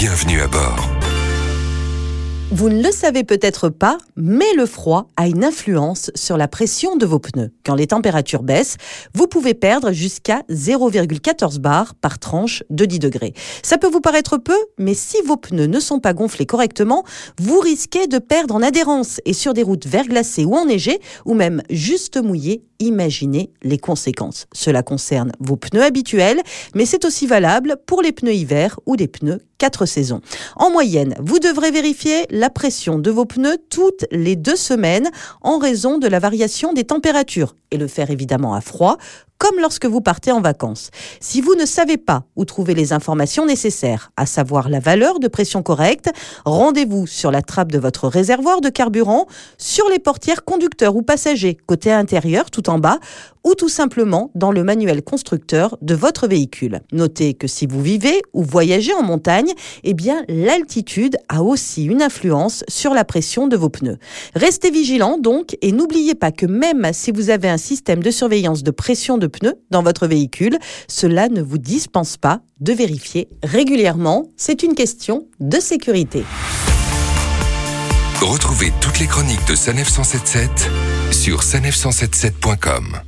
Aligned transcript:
Bienvenue 0.00 0.40
à 0.40 0.46
bord. 0.46 0.88
Vous 2.52 2.68
ne 2.68 2.80
le 2.80 2.92
savez 2.92 3.24
peut-être 3.24 3.68
pas, 3.68 3.98
mais 4.14 4.54
le 4.56 4.64
froid 4.64 5.08
a 5.16 5.26
une 5.26 5.44
influence 5.44 6.12
sur 6.14 6.36
la 6.36 6.46
pression 6.46 6.94
de 6.94 7.04
vos 7.04 7.18
pneus. 7.18 7.50
Quand 7.66 7.74
les 7.74 7.88
températures 7.88 8.44
baissent, 8.44 8.76
vous 9.12 9.26
pouvez 9.26 9.54
perdre 9.54 9.90
jusqu'à 9.90 10.42
0,14 10.50 11.58
bar 11.58 11.96
par 11.96 12.20
tranche 12.20 12.62
de 12.70 12.84
10 12.84 13.00
degrés. 13.00 13.34
Ça 13.64 13.76
peut 13.76 13.88
vous 13.88 14.00
paraître 14.00 14.38
peu, 14.38 14.56
mais 14.78 14.94
si 14.94 15.16
vos 15.26 15.36
pneus 15.36 15.66
ne 15.66 15.80
sont 15.80 15.98
pas 15.98 16.14
gonflés 16.14 16.46
correctement, 16.46 17.02
vous 17.40 17.58
risquez 17.58 18.06
de 18.06 18.18
perdre 18.18 18.54
en 18.54 18.62
adhérence 18.62 19.20
et 19.24 19.32
sur 19.32 19.52
des 19.52 19.64
routes 19.64 19.88
verglacées 19.88 20.44
ou 20.44 20.54
enneigées, 20.54 21.00
ou 21.24 21.34
même 21.34 21.60
juste 21.70 22.22
mouillées, 22.22 22.62
imaginez 22.78 23.50
les 23.62 23.78
conséquences. 23.78 24.46
Cela 24.54 24.84
concerne 24.84 25.32
vos 25.40 25.56
pneus 25.56 25.82
habituels, 25.82 26.40
mais 26.76 26.86
c'est 26.86 27.04
aussi 27.04 27.26
valable 27.26 27.78
pour 27.84 28.00
les 28.00 28.12
pneus 28.12 28.34
hiver 28.34 28.78
ou 28.86 28.94
des 28.94 29.08
pneus 29.08 29.40
4 29.58 29.86
saisons. 29.86 30.20
En 30.56 30.70
moyenne, 30.70 31.14
vous 31.20 31.38
devrez 31.38 31.70
vérifier 31.70 32.26
la 32.30 32.50
pression 32.50 32.98
de 32.98 33.10
vos 33.10 33.24
pneus 33.24 33.58
toutes 33.70 34.06
les 34.10 34.36
deux 34.36 34.56
semaines 34.56 35.10
en 35.42 35.58
raison 35.58 35.98
de 35.98 36.06
la 36.06 36.18
variation 36.18 36.72
des 36.72 36.84
températures 36.84 37.54
et 37.70 37.76
le 37.76 37.88
faire 37.88 38.10
évidemment 38.10 38.54
à 38.54 38.60
froid 38.60 38.98
comme 39.38 39.60
lorsque 39.60 39.86
vous 39.86 40.00
partez 40.00 40.32
en 40.32 40.40
vacances. 40.40 40.90
Si 41.20 41.40
vous 41.40 41.54
ne 41.54 41.64
savez 41.64 41.96
pas 41.96 42.24
où 42.36 42.44
trouver 42.44 42.74
les 42.74 42.92
informations 42.92 43.46
nécessaires, 43.46 44.10
à 44.16 44.26
savoir 44.26 44.68
la 44.68 44.80
valeur 44.80 45.20
de 45.20 45.28
pression 45.28 45.62
correcte, 45.62 46.10
rendez-vous 46.44 47.06
sur 47.06 47.30
la 47.30 47.42
trappe 47.42 47.72
de 47.72 47.78
votre 47.78 48.08
réservoir 48.08 48.60
de 48.60 48.68
carburant, 48.68 49.26
sur 49.56 49.88
les 49.88 49.98
portières 49.98 50.44
conducteurs 50.44 50.96
ou 50.96 51.02
passagers, 51.02 51.56
côté 51.66 51.92
intérieur 51.92 52.50
tout 52.50 52.68
en 52.68 52.78
bas, 52.78 52.98
ou 53.44 53.54
tout 53.54 53.68
simplement 53.68 54.30
dans 54.34 54.50
le 54.50 54.64
manuel 54.64 55.02
constructeur 55.02 55.78
de 55.80 55.94
votre 55.94 56.26
véhicule. 56.26 56.80
Notez 56.92 57.34
que 57.34 57.46
si 57.46 57.66
vous 57.66 57.80
vivez 57.80 58.20
ou 58.34 58.42
voyagez 58.42 58.92
en 58.92 59.02
montagne, 59.02 59.52
eh 59.84 59.94
bien 59.94 60.22
l'altitude 60.28 61.16
a 61.28 61.42
aussi 61.42 61.84
une 61.84 62.02
influence 62.02 62.64
sur 62.68 62.92
la 62.92 63.04
pression 63.04 63.46
de 63.46 63.56
vos 63.56 63.70
pneus. 63.70 63.98
Restez 64.34 64.70
vigilants 64.70 65.18
donc 65.18 65.56
et 65.62 65.72
n'oubliez 65.72 66.14
pas 66.14 66.32
que 66.32 66.46
même 66.46 66.88
si 66.92 67.12
vous 67.12 67.30
avez 67.30 67.48
un 67.48 67.56
système 67.56 68.02
de 68.02 68.10
surveillance 68.10 68.62
de 68.62 68.70
pression 68.70 69.16
de 69.16 69.27
pneus 69.28 69.54
dans 69.70 69.82
votre 69.82 70.06
véhicule, 70.06 70.58
cela 70.88 71.28
ne 71.28 71.42
vous 71.42 71.58
dispense 71.58 72.16
pas 72.16 72.40
de 72.60 72.72
vérifier 72.72 73.28
régulièrement. 73.42 74.26
C'est 74.36 74.62
une 74.62 74.74
question 74.74 75.26
de 75.40 75.60
sécurité. 75.60 76.24
Retrouvez 78.20 78.72
toutes 78.80 78.98
les 78.98 79.06
chroniques 79.06 79.46
de 79.46 79.54
Sanef 79.54 79.88
177 79.88 80.70
sur 81.12 81.40
sanef177.com. 81.40 83.07